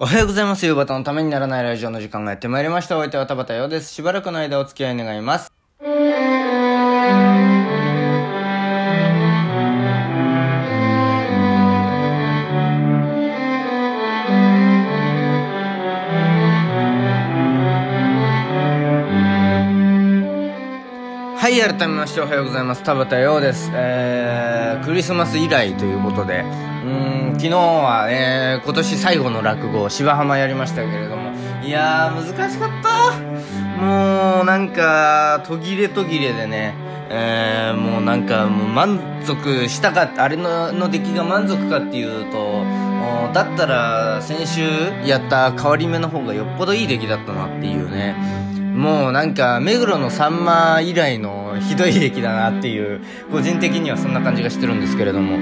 [0.00, 0.64] おはようございます。
[0.64, 2.96] 夕方のためにならないラジオの時間がやってまいりました。
[2.96, 3.92] お相手は田畑洋です。
[3.92, 5.52] しばらくの間お付き合い願います。
[21.48, 22.82] はい、改めましておはようございます。
[22.82, 23.70] 田畑洋です。
[23.72, 31.32] えー、クリスマス以来ということで、うん、昨日は、えー、今年最後の落語、芝浜やりましたけれども、
[31.64, 33.82] いやー、難しかった。
[33.82, 36.74] もう、なんか、途切れ途切れでね、
[37.08, 42.62] えー、もうなんか、もう満足したか、あれのの出来が満足かっていうと、
[43.32, 44.68] だったら、先週
[45.06, 48.14] やった変わり目の方がよっぽどいい出来だったなっていうね、
[48.78, 53.00] もうなんか、目黒のさんま以来のひどい出来だなっていう、
[53.32, 55.36] 個人的にはそんな感じがしてるんですけれども、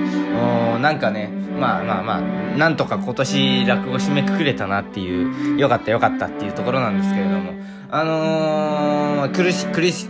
[0.74, 1.28] おなんかね、
[1.60, 2.20] まあまあまあ、
[2.56, 7.52] なんとか今年落語締めくくれたなっていう、よかったよかったっていうところなんですけれども、
[7.90, 10.08] あのー、苦し、苦し、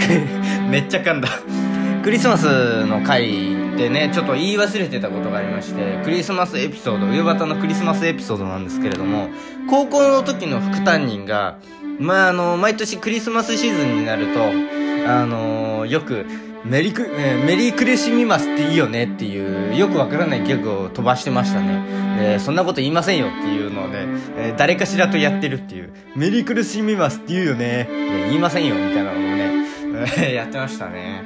[0.70, 1.28] めっちゃ噛んだ。
[2.02, 9.28] クリスマスの回でね、ちょっと言い忘れてたことがありまして、クリスマスエピソード、上端のクリスマスエピソードなんですけれども、
[9.68, 11.58] 高校の時の副担任が、
[11.98, 14.40] まあ、あの、毎年クリスマスシーズンになると、
[15.08, 16.26] あのよく、
[16.64, 21.84] メリク、えーメリークリシミマスっていいよねっていう、よくわからないギャグを飛ばしてましたね。
[22.18, 24.06] で、そんなこと言いませんよっていうので、
[24.38, 27.88] えー誰かしらとやってるっていう、メリークリシミマスって言うよね。
[27.90, 29.66] いや、言いませんよみたいなのをね、
[30.18, 31.24] えやってましたね。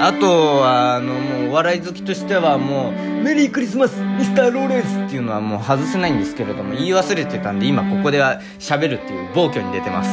[0.00, 10.10] あとは、あの、もう、お笑い好きとしてはもう、メリークリスマスミスターローレンスっていうのはもう外せないんですけれども、言い忘れてたんで、今ここでは喋るっていう暴挙に出てます。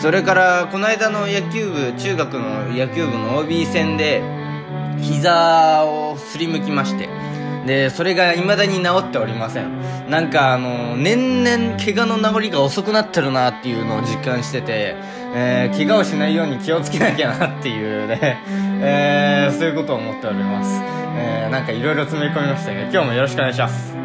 [0.00, 4.22] それから、この間の野球部、中学の野球部の OB 戦で、
[5.00, 7.08] 膝をすりむきまして、
[7.66, 10.08] で、それが未だに治っておりません。
[10.08, 14.94] なんかあの、年々怪我の治りが遅くなってるなっていうのを実感してて、
[15.34, 18.38] えー、怪我をしないように気をつけなきゃなっていうね、
[18.82, 20.80] えー、そういうことを思っております。
[21.18, 22.90] えー、なんかいろいろ詰め込みましたね。
[22.92, 23.96] 今日もよろしくお願いします。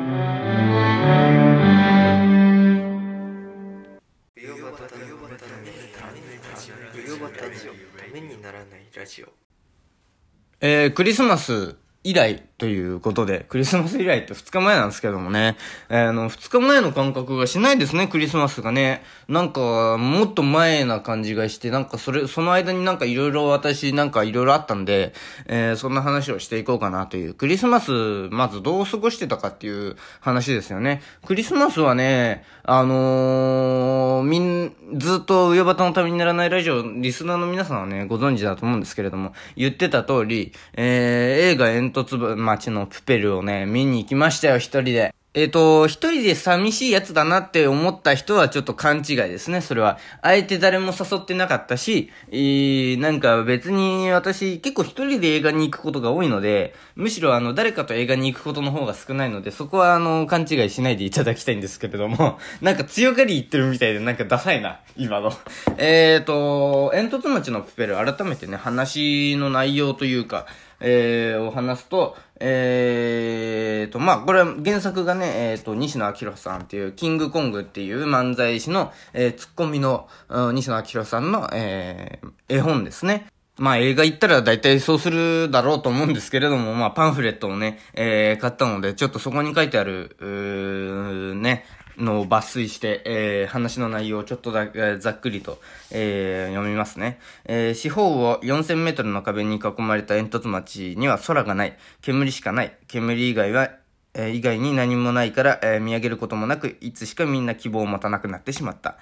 [10.64, 15.58] えー、クリスマス以来ということで、クリスマス以来って2日前なんですけどもね、
[15.90, 19.02] えーあの、2日前の感覚がしないですね、クリスマスがね。
[19.28, 25.14] なんか、もっと前な感じがして、なんかそれ、その間になんかいろいろ私なんかいろいろあったんで、
[25.48, 27.34] えーそんな話をしていこうかなという。
[27.34, 27.92] クリスマス、
[28.30, 31.02] まずどう過ごしてたかっていう話ですよね。
[31.26, 45.16] クリスマスはね、あのーみん、ずっと上端のためにならないラジオ、リスナーの皆さんはね、ご存知だと思うんですけれども、言ってた通り、えー、映画煙突町のプペルをね、見に行きましたよ、一人で。
[45.34, 49.98] えっ、と、一人で寂しいやつだなって思った人はちょっと勘違いですね、それは。
[50.22, 65.32] あえて誰も誘ってなかったし、えー、なんか別に私結構一人で映画に行くことが多いので、むしろあの、誰かと映画に行くことの方が少ないので、そこはあの、勘違いしないでいただきたいんですけれども、 なんか強がり言ってるみたいでなんかダサいな、今の。
[65.78, 70.46] えーと、煙突町のプペル、改めてね、話の内容というか、
[70.82, 80.08] えー、を話すと、えーと、まあ、これは原作がね、えーと、西野昭さんっていう、キングコングっていう漫才師の、えー、ツッコミの、
[80.54, 83.28] 西野昭さんの、えー、絵本ですね。
[83.58, 91.66] まあ映画行ったら大体そうするだろうと思うんですけれども、まあパンフレットをね、えー、買ったので、ちょっとそこに書いてある、うーね、
[92.02, 95.60] のを抜粋して、えー、話の内容をちょっとだけ、ざっくりと、
[95.92, 97.20] えー、読みますね。
[97.46, 101.78] えー、四方を4000メートルの壁に囲まれた煙突町には空がない。
[102.02, 102.76] 煙しかない。
[102.88, 103.72] 煙以外は、
[104.14, 108.98] えー以外に何もないから、えー見上げることもなく、いつしかみんな希望を持たなくなってしまった。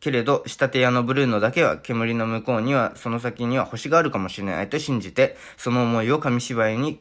[0.00, 7.00] けれど、仕立て屋のブルーノだけは煙の向こうには、その先には星があるかもしれないと信じて、その思いを紙芝居に、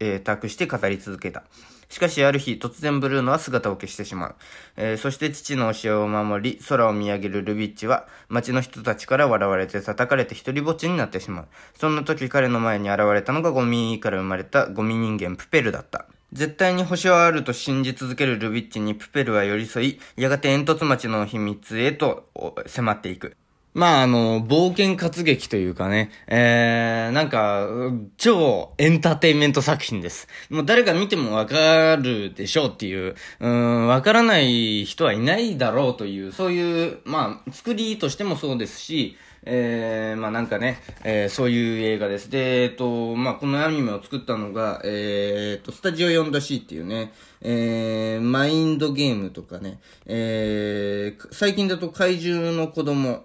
[0.00, 1.44] えー託して語り続けた。
[1.90, 4.34] しかしある日、突然ブルーノは姿を消してしまう。
[4.76, 11.48] えーそして父の教えを守り、空を見上げるルビッチは、町の人たちから笑われて叩かれて一人ぼっちになってしまう。
[11.74, 16.06] そんな時彼の前に現れたのがゴミから生まれたゴミ人間プペルだった。
[16.32, 22.28] 絶対に星はあると信じ続けるルビッチにプペルは寄り添い、やがて煙突町の秘密へと
[22.66, 23.36] 迫っていく。
[23.72, 27.68] まあ、あの、冒険活劇というかね、えー、なんか、
[28.16, 30.26] 超エンターテインメント作品です。
[30.50, 42.30] もう誰が見てもわかるでしょうっていう、うん、わからない人はいないだろうという、そういう、まあ、作りとしてもそうですし、えー、まあなんかね、えー、そういう映画です。
[42.30, 53.24] で、えっと、まあこのアニメを作ったのが、えー、と、スタジオ 4-C っていうね、えー、マインドゲームとかね、えー、最近だと怪獣の子供、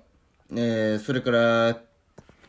[0.51, 1.81] えー、それから、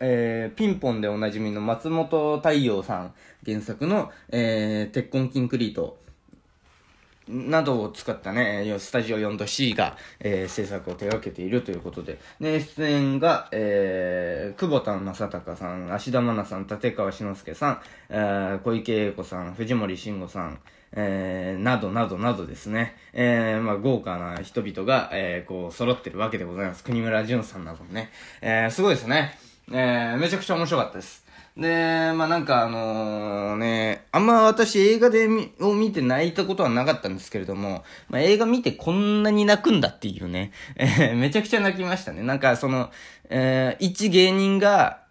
[0.01, 3.15] えー、ピンポンでおなじみの松本太陽さん
[3.45, 5.99] 原作の、えー、鉄痕キンクリート
[7.29, 20.61] などを使ったね、スタジオ 4-C が、えー、制作を手掛けているということで、で、出演が、えー、久保田正孝さん、芦田愛菜さん、立川志の輔さん、えー、小池栄子さん、藤森慎吾さん、
[20.97, 26.83] えー、などなどなどですね、えー、まあ、豪華な人々が、えー、こう、揃ってるわけでございます。
[26.83, 28.11] 国村淳さんなどもね、
[28.41, 29.39] えー、すごいですね。
[29.71, 31.27] えー、めちゃくちゃ面白かったです。
[31.57, 42.23] で、まあなんかあのー、ね、あんま私映画でみを見て泣いたことはなかったんですけれども、まあ映画見てこんなに泣くんだっていうね、えー、めちゃくちゃ泣きましたね。
[42.23, 42.91] なんかその、
[43.31, 45.06] えー、一芸人が、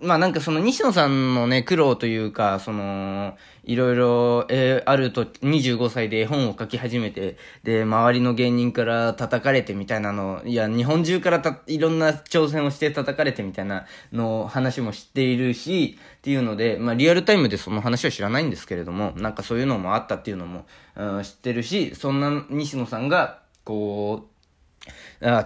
[0.00, 24.35] まあなんかその西野さんのね、苦労というか、その、いろいろ、えー、あると25歳で絵本を書き始めて、で、周りの芸人から叩かれてみたいなの、いや、日本中からた、いろんな挑戦をして叩かれてみたいなの話も知っているし、っていうので、まあリアルタイムでその話は知らないんですけれども、なんかそういうのもあったっていうのも、うん、知ってるし、そんな西野さんが、こう、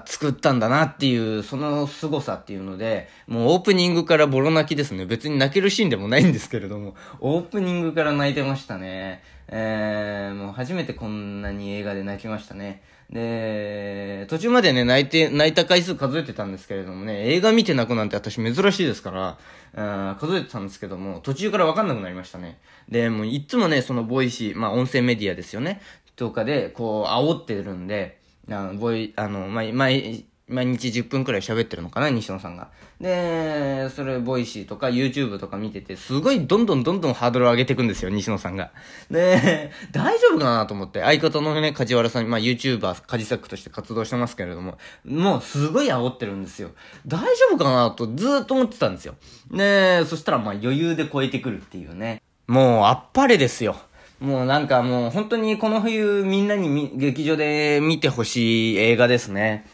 [0.05, 5.07] 作ったんだなっていう、その凄さっていうので、もうオープニングからボロ泣きですね。
[5.07, 9.23] 別に泣けるシーンでもないんですけれども、オープニングから泣いてましたね。
[9.49, 12.83] えー、もう初めてこんなに映画で泣きましたね。
[13.11, 19.37] で、途中までね、泣いて、泣いた回数数えてたんですけれどもね、映画見て泣くなんて私珍しいですか
[19.75, 22.59] ら、数えてたんですけども、途中からわかんなくなりましたね。
[22.89, 25.81] で、もういつもね、そのボイシー、まあ音声メディアですよね。
[26.15, 32.71] とかで、こう、煽ってるんで、あの、ボイ、あの、毎、毎、毎日10分くらい喋ってるのかな、西野さんが。
[33.01, 38.73] で、それ、ボイシーとか YouTube とか見てて、すごいどんどんどんどんハードルを上げていくんですよ、西野さんが。
[39.11, 46.71] で、 大丈夫かなと思って、相方のね、梶原さん、まあ YouTuber、カジサックとして活動してますけれども、もうすごい煽ってるんですよ。
[47.07, 49.15] 大丈夫かなとずっと思ってたんですよ。
[49.53, 52.23] で、そしたらまあ余裕で超えてくるっていうね。
[52.49, 53.77] もう、あっぱれですよ。
[54.21, 59.67] もうなんかもう本当にこの冬みんなに劇場で見てほしい映画ですね。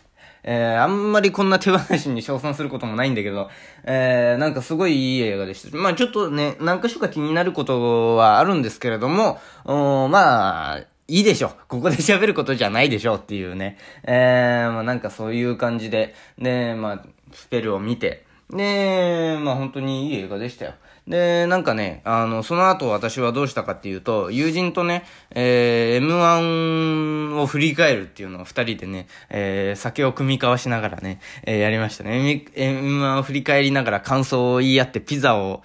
[0.49, 3.51] えー、あんまりこんな手放しに称賛することもないんだけど、
[3.83, 5.77] えー、なんかすごいいい映画でした。
[5.77, 10.79] まあちょっとね、何か所か気になることはあるんですけれども、おまあ、
[11.09, 11.51] いいでしょ。
[11.67, 13.77] ここで喋ることじゃないでしょっていうね。
[14.05, 20.75] えー、まあなんかそういう感じで、で、まあ、スペルを見て、で、まあ本当にいい映画でしたよ。
[21.09, 32.45] で、なんかね、あの、その後私はどうしたかっていうと、友人とね、えー、M1 を振り返るっていうのを二人でね、えー、酒を組み交わしながらね、えー、やりましたね。
[32.55, 35.63] M1 を振り返りながら感想を言い合ってピザを、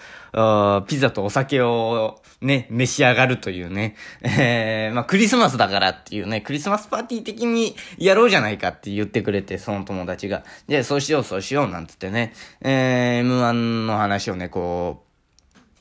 [0.88, 10.44] ピザとお酒をね、召し上がるというね、えー、まあクリスマスだからっていうね、クリスマスパーティー的にやろうじゃないかって言ってくれて、その友達が。
[10.68, 15.11] で、そうしようそうしようなんつってね、えー、M1 の話をね、こう、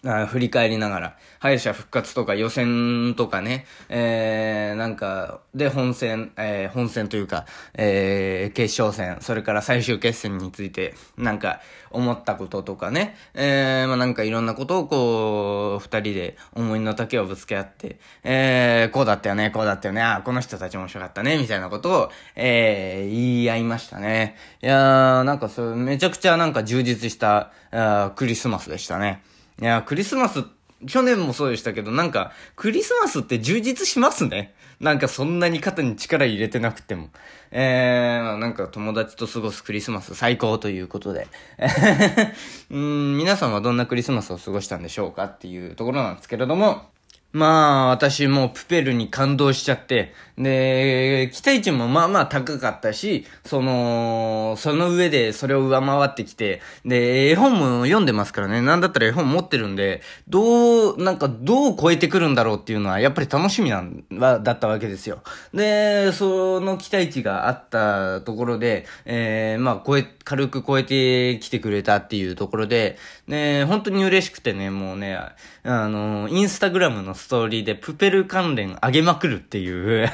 [0.07, 7.45] あ振り返りながら、敗者復活とか予選とかね、えー、なんか、で本戦、えー、本戦というか、
[7.75, 11.61] えー、決勝戦、それから最終決戦について、なんか、
[11.91, 24.37] 思ったこととかね、えー、まあなんかいろんなことをこう、二人で思いの丈をぶつけ合って、えー、こうだったよね、こうだったよね、あ、この人たち面白かったね、みたいなことを、えー、言い合いましたね。
[24.63, 29.23] いやー、なんかそう、めちゃくちゃなんか充実した、あクリスマスでしたね。
[29.61, 30.45] いや、クリスマス、
[30.87, 34.55] 去年もそうでしたけど、なんか、クリスマスって充実しますね。
[34.81, 37.11] なんかそんなに肩に力入れてなくても。
[37.51, 41.29] えー、なんか友達と過ごすクリスマス最高ということで。
[42.71, 46.89] うん、皆さんはどんなクリスマスを過ごしたんでしょうかっていうところなんですけれども、
[47.33, 65.23] まあ、私もプペルに感動しちゃって、で、期待値もまあまあ高かったし、その、その上でそれを上回ってきて、で、絵本も読んでますからね、なんだったら絵本持ってるんで、どう、なんかどう超えてくるんだろうっていうのはやっぱり楽しみなんは、だったわけですよ。
[65.53, 75.19] で、その期待値があったところで、えー、まあ、超え、軽く超えてきてくれたっていうところで、ね、本当に嬉しくてね、もうね、
[75.65, 80.09] あの、インスタグラムのストーリーでプペル関連上げまくるっていう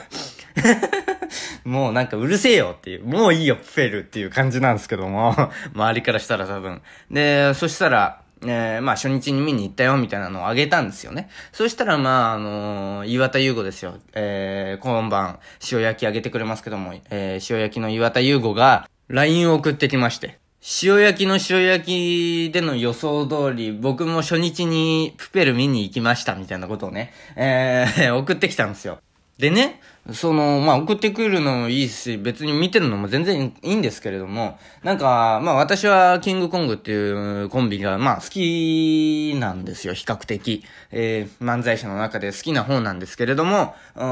[1.65, 5.35] もうなんかうるせえよっていう、もういいよ、プペルっていう感じなんですけども、
[5.75, 6.83] 周りからしたら多分。
[7.11, 11.29] で、そしたら、えー、まあ初日に見に行ったよみたいなのをあげたんですよね。
[11.53, 13.99] そしたらまああのー、岩田優吾ですよ。
[14.15, 15.39] えー、今晩
[15.71, 20.39] 塩焼きあげてくれますけども、えー、塩焼きの岩田優吾が LINE を送ってきまして。
[20.83, 28.99] 塩焼きの塩焼きでの予想通り、僕も初日にプペル見に行きましたみたいなことをね、えー、 送ってきたんですよ。
[29.39, 29.81] でね、
[30.13, 40.65] その、まあ、送ってくるのもいいし、別に見てるのも全然いいんですけれども、なんか、まあ、私はキングコングっていうコンビが、まあ、好きなんですよ、比較的。
[40.93, 44.03] えー、漫才師の中で好きな方なんですけれども、うー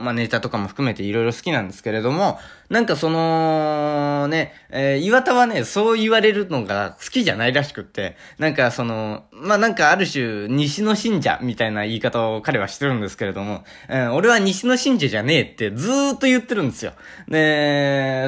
[0.00, 2.38] ん、まあ、ネタとかも含めていろいろ好きなんですけれども、
[2.70, 16.92] なんかその、ね、えー、岩田はね、そう言われるのが好きじゃないらしくって、なんかその、まあ、なんかある種、西の信者みたいな言い方を彼はしてるんですけれども、うん、俺は西の信者信者じゃねえってずーっと言ってるんですよ。
[17.26, 17.38] ね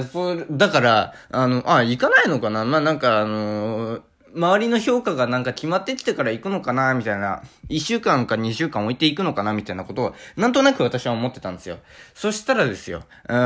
[0.01, 2.65] え、それ、だから、あの、あ、行かないのかな？
[2.67, 4.03] まあ、なんか、あのー
[4.35, 11.79] 周りの評価がなんか決まってきてから行くのかなみたいな、一週間か二週間置いていくのかなみたいなことを、なんとなく私は思ってたんですよ。
[12.15, 13.39] そしたらですよ、うん、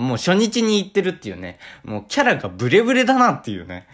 [0.00, 3.86] もう初日に行ってるっていうね、もうキャラがブレブレだなっていうね。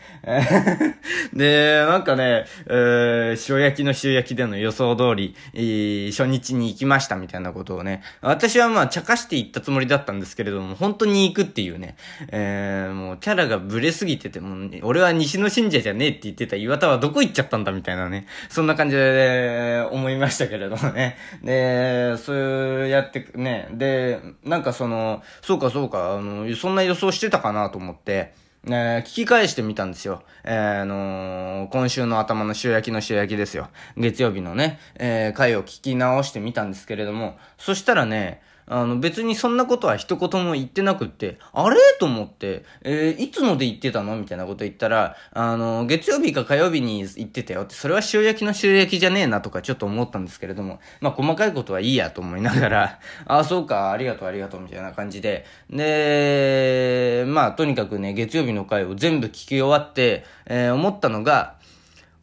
[1.34, 11.96] で、なんかね、えー、塩焼きの塩焼きでの予想通り、えー、初日に行きましたみたいなことをね、私はまあ茶化して行ったつもりだったんですけれども、本当に行くっていうね、
[12.28, 18.26] えー、もうキャラがブレすぎてて、もう、俺は西の信者じゃねえって言ってた岩田はどこ行っちゃったんだみたいなね。
[18.48, 21.16] そんな感じで、思いましたけれどもね。
[21.42, 28.32] で、そうやってね、で、なんかその、そうかそうか、あの、そんな予想してたかなと思って、
[28.64, 30.22] ね、聞き返してみたんですよ。
[30.42, 33.68] えー、あのー、今週の頭の塩焼きの塩焼きですよ。
[33.96, 41.76] 月曜日のね、えー、回を聞き直してみたんですけれども、そしたらね、あの、別にそんなことは一言も言ってなくって、あれ？
[41.98, 44.16] と思って、えー、いつので言ってたの？
[44.16, 61.54] みたいなこと言ったら、あの、月曜日か火曜日に言ってたよって、それは塩焼きの塩焼きじゃねえなとかちょっと思ったんですけれども、まあ、細かいことはいいやと思いながら、あ あ、そうか、ありがとうありがとうみたいな感じで、で、まあ、とにかくね、月曜日の回を全部聞き終わって、えー、思ったのが、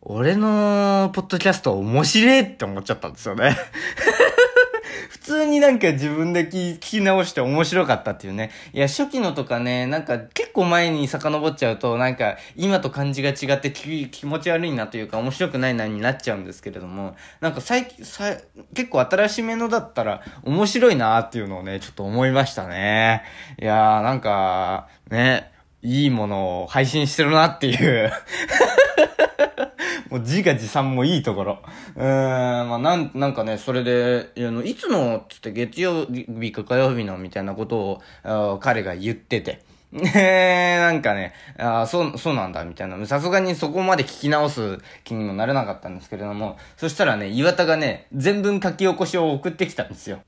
[0.04, 3.56] 俺のポッドキャスト面白いって思っちゃったんですよね。
[5.10, 8.52] 普通になんか自分で聞き直して面白かったっていうね。
[8.74, 18.36] いや、初期のとかね、なんか結構前に遡っちゃうと、なんか今と感じが違って気気持ち悪いなというか面白くないなになっちゃうんですけれども、なんか最近、さ
[18.74, 23.24] 結構新しめのだったら面白いなっていうのをね、ちょっと思いましたね。
[23.62, 28.12] いやー、なんか、ね、いいものを配信してるなっていう
[30.12, 31.60] もう自画自賛もいいところ。
[31.96, 39.64] うーん、まあ、なん、なんかね、それで、あの、いつの、つって月曜日か火曜日のみたいなことを、彼が言ってて。
[39.92, 43.06] ね なんかね、ああそう、そうなんだ、みたいな。
[43.06, 50.20] さすがにそこまで聞き直す気にもなれなかったんですけれども、そしたらね、岩田がね、全文書き起こしを送ってきたんですよ。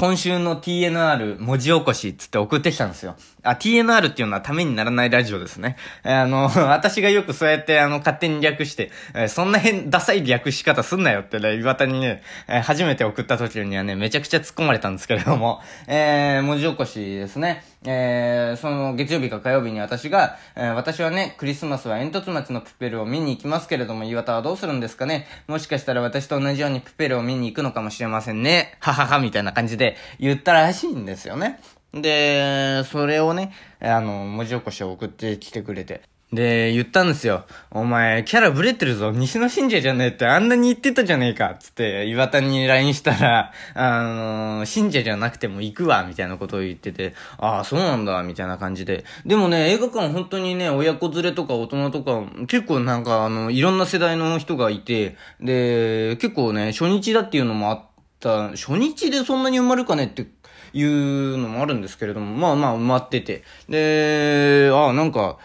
[0.00, 3.16] 今週の TNR 文字起こしつって送ってきたんですよ。
[3.42, 5.76] あ、TNR っていうのはためにならないラジオですね。
[6.04, 17.62] あの、 私がよくそうやってあの、勝手に略して、え、そんな変、ダサい略し方すんなよってね、岩田にね、え、初めて送った時にはね、めちゃくちゃ突っ込まれたんですけれども、えー、文字起こしですね。
[17.86, 25.26] えー、その月曜日か火曜日に私が、えー、私はね、クリスマスは煙突町のプペルを見に行きますけれども、岩田はどうするんですかね？
[25.46, 28.76] もしかしたら私と同じようにプペルを見に行くのかもしれませんね。
[28.80, 31.58] ははは、みたいな感じで言ったらしいんですよね。
[31.94, 36.02] で、それをね、あの、文字起こしを送ってきてくれて。
[36.32, 37.44] で、言ったんですよ。
[37.72, 39.10] お前、キャラブレてるぞ。
[39.10, 41.56] 西野信者じゃねえってあんなに言ってたじゃねえか。
[41.58, 46.04] つって、岩田に LINE したら、あのー、信者じゃなくても行くわ。
[46.04, 48.22] みたいなことを言ってて、ああ、そうなんだ。
[48.22, 49.04] みたいな感じで。
[49.26, 57.84] でもね、映画館本当にね、親子連れとか大人とか、結構なんか、あの、いろんな世代の人がいて、で、結構ね、初日だっていうのもあっ
[58.20, 60.28] た、初日でそんなに埋まるかねって
[60.72, 63.42] いうのもあるんですけれども、まあまあ埋まってて。
[63.68, 65.38] で、ああ、なんか、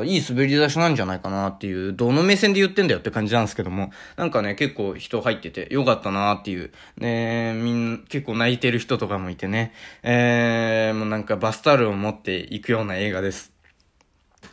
[0.00, 9.72] あいい滑り出しなんじゃないかなっていう、どの目線で言ってんだよって感じなんですけども、なんかね、結構人入っててよかったなっていう、ねみん、結構泣いてる人とかもいてね、
[10.02, 13.52] えー、もうなんかバスタオルを持っていくような映画です。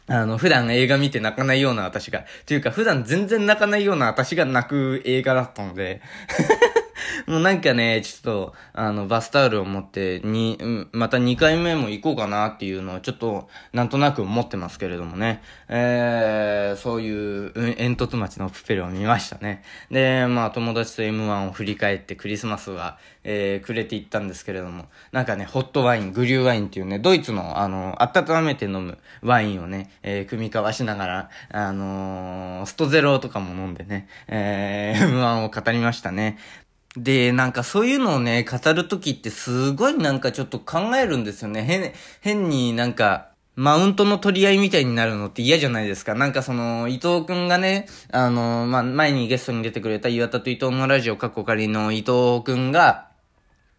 [0.07, 6.01] あの、普段映画見て泣かないような私が、というか普段全然泣かないような私が泣く映画だったので。
[7.27, 10.57] もうなんかね、ちょっと、あの、バスタオルを持って、に、
[10.91, 15.41] また2回目も行こうかなっていうのをちょっと、なんとなく思ってますけれどもね。
[15.67, 19.63] えー、そういう、煙突町のプペルを見ましたね。
[19.89, 36.38] で、まあ、友達と M1 を振り返ってクリスマスは、えー、くれていったんですけれども、なんかね、ホットワイン、グリューワインっていうね、ドイツの、あの、温めて飲むワインをね、えー、組み交わしながら、あのー、ストゼロとかも飲んでね、えー、M1 を語りましたね。
[36.98, 41.64] で、なんかそういうのをね、語るときってすごいなんかちょっと考えるんですよね。
[41.64, 46.14] 変、変になんか、マウントの取り合いみたいになるのって嫌じゃないですか。
[46.14, 53.08] なんかその、伊藤くんがね、あの、まあ、前にゲストに出てくれた岩田と伊藤のラジオ過去仮の伊藤くんが、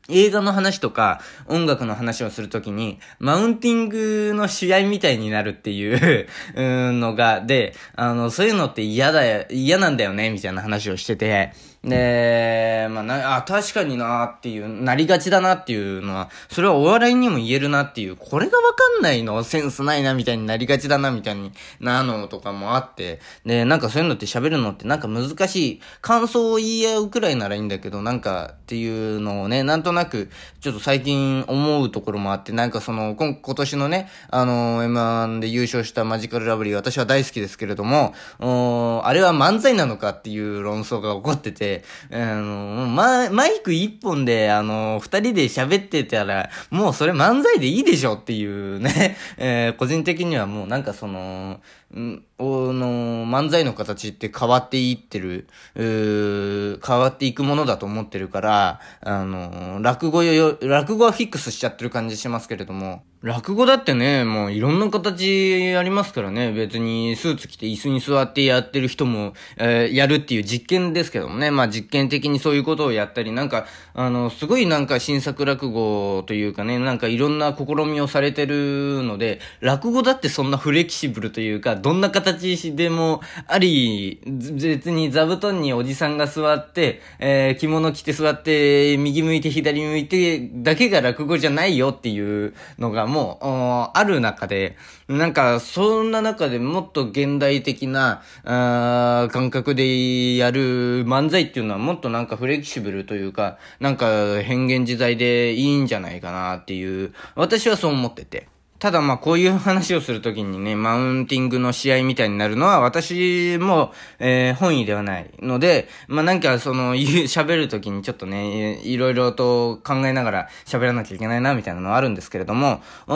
[0.08, 11.52] 映画の話とか音楽の話をするときに、マウンティングの試合みたいになるっていう のが、で、あの、そういうのって嫌だよ、嫌なんだよね、みたいな話をしてて、
[11.86, 19.44] で、まあ、な、あ、確かになっていう、なりがちだなっていうのは、それはお笑いにも言えるなっていう、これがわかんないの？
[19.44, 30.28] センスないなみたいになりがちだなみたいになのとかもあって、で、なんかそういうのって喋るのってなんか難しい、感想を言い合うくらいならいいんだけど、なんかっていうのをね、なんとなく、
[30.60, 41.75] ちょっと最近思うところもあって、なんかその、今、今年のね、あの、M1 で優勝したマジカルラブリー、私は大好きですけれども、おあれは漫才なのかっていう論争が起こってて、
[42.11, 51.61] あの、ま、マイク一本で、あの、二人で喋ってたら、もうそれ漫才でいいでしょっていうね、えー、個人的にはもうなんかその、
[51.94, 66.52] ん、おの、漫才の形って変わっていってる、変わっていくものだと思ってるから、あの、落語よ、落語はフィックスしちゃってる感じしますけれども、落語だってね、もういろんな形ありますからね。
[66.52, 71.50] 別にスーツ着て椅子に座ってやってる人も、えー、やるっていう実験ですけどもね。
[71.50, 94.76] まあ実験的にそういうことをやったり、なんか、あの、すごいなんか新作落語というかね、なんかいろんな試みをされてるので、落語だってそんなフレキシブルというか、どんな形でもあり、別に座布団におじさんが座って、えー、着物着て座って、右向いて左向いて、だけが落語じゃないよっていうのが、もうある中で、
[95.09, 108.49] なんか、そんな中でもっと現代的な、あ感覚でやる漫才っていうのはもっとなんかフレキシブルというか、なんか変幻自在でいいんじゃないかなっていう、私はそう思ってて。
[108.78, 116.95] ただまあこういう話をするときにね、マウンティングの試合みたいになるのは私も、えー、本意ではないので、まあなんかその、
[117.26, 123.14] 喋るときにちょっとね、いろいろと考えながら喋らなきゃいけないなみたいなのはあるんですけれども、うー、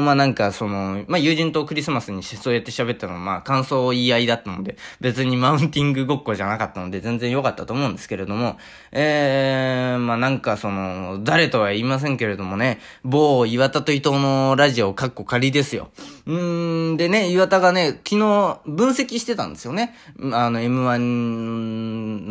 [0.00, 8.58] まあなんかその、まあ友人とクリスマスにそうやって喋ったのはまあ感想を言い合いだったので、別にマウンティングごっこじゃなかったので全然良かったと思うんですけれども、
[8.90, 15.90] えー、まあなんかその、誰とは言いませんけれどもね、某岩田と伊藤のラジオ、カッコ仮ですよ。
[16.26, 19.94] うーん、でね、岩田がね、昨日分析してたんですよね。
[20.32, 20.98] あの、M1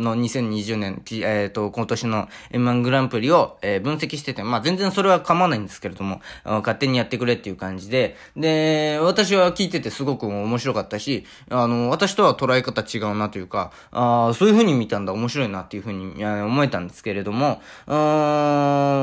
[0.00, 17.94] の2020年、えっ、ー、と、今年の M1 グランプリを、えー、分析してて、まあ全然それは構わないんですけれども、勝手にやってくれっていう感じで、で、私は聞いててすごく面白かったし、あの、私とは捉え方違うなというか、あそういう風に見たんだ、面白いなっていう風に思えたんですけれども、うー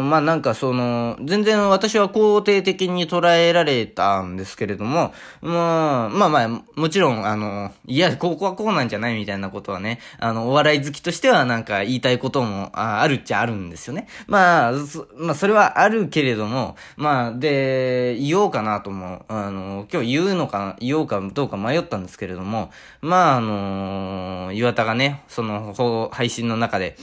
[0.02, 14.08] ん、まあなんかその、全然私は肯定的に捉えられたんですけれども、まあ、まあ、もちろん、あの、いや、ここはこうなんじゃないみたいなことはね、あの、お笑い好きとしてはなんか言いたいこともああるっちゃあるんですよね。
[14.28, 14.72] まあ、
[15.18, 26.98] まあ、それはあるけれども、まあ、で、言おうかなとも、あの、今日言うのか、言おうかどうか迷ったんですけれども、まあ、あの、岩田がね、その、配信の中で、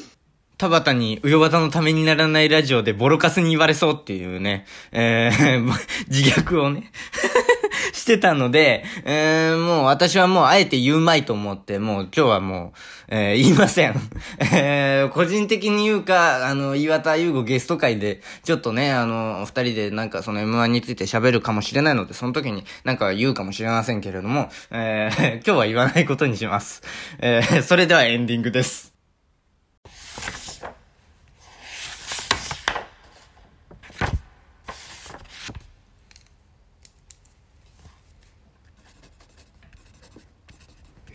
[0.62, 5.61] 田畑に、うよばたのためにならないラジオでボロカスに言われそうっていうね、えー、
[6.09, 6.92] 自虐をね
[7.92, 14.01] してたので、えー、もう私はもうあえて言うまいと思って、もう今日はもう、えー、言いません。
[14.55, 26.83] えー、個人的に言うか、あの、岩田優吾ゲスト会で、ちょっとね、あの、二人でなんかその M1 について喋るかもしれないので、その時になんか言うかもしれませんけれども、えー、今日は言わないことにします。
[27.18, 28.92] えー、それではエンディングです。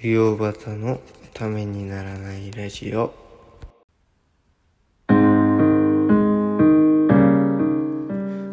[0.08, 1.02] 美容バタの
[1.34, 3.27] ためにならないラジオ。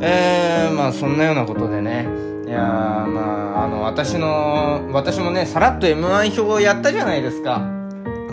[0.00, 2.06] えー、まあそんなようなことでね、
[2.46, 7.81] いやー、まあ、あの、私の、私もね、さらっと M1 表をやったじゃないですか。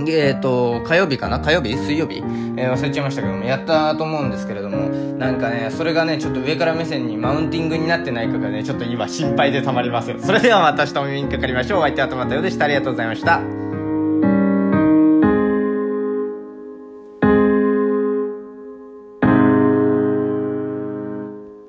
[0.08, 1.40] えっ、と、火曜日かな？
[1.40, 1.76] 火曜日？
[1.76, 2.18] 水曜日？
[2.58, 10.18] えー忘れちゃいましたけども、やったと思うんですけれども、なんかね、それがね、ちょっと上から目線にマウンティングになってないかがね、ちょっと今心配でたまりますよ。
[10.20, 11.80] それではまた明日お耳にかかりましょう。
[11.80, 12.66] お相手はトマトヨでした。
[12.66, 13.69] ありがとうございました。